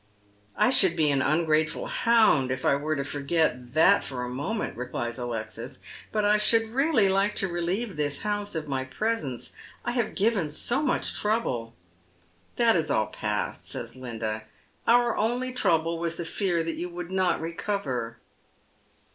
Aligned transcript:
"I 0.57 0.71
should 0.71 0.95
be 0.95 1.11
an 1.11 1.21
ungrateful 1.21 1.85
hound 1.85 2.49
if 2.49 2.65
I 2.65 2.75
were 2.75 2.95
to 2.95 3.03
forget 3.03 3.75
that 3.75 4.03
foi 4.03 4.21
a 4.25 4.29
moment," 4.29 4.75
replies 4.75 5.19
Alexis," 5.19 5.77
but 6.11 6.25
I 6.25 6.39
should 6.39 6.71
really 6.71 7.07
like 7.07 7.35
to 7.35 7.47
relieve 7.47 7.95
this 7.97 8.21
house 8.21 8.55
of 8.55 8.67
my 8.67 8.83
presence; 8.83 9.51
I 9.85 9.91
have 9.91 10.15
given 10.15 10.49
so 10.49 10.81
much 10.81 11.13
trouble."" 11.19 11.75
That 12.55 12.75
is 12.75 12.89
all 12.89 13.05
past," 13.11 13.69
says 13.69 13.95
Linda." 13.95 14.45
Our 14.87 15.15
only 15.15 15.53
trouble 15.53 15.99
was 15.99 16.15
the 16.15 16.25
fear 16.25 16.63
that 16.63 16.77
you 16.77 16.89
would 16.89 17.11
not 17.11 17.39
recover." 17.39 18.17